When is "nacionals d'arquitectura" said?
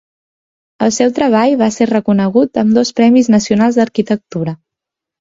3.39-4.61